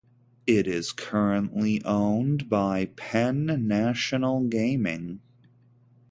[0.47, 5.21] It is currently owned by Penn National Gaming.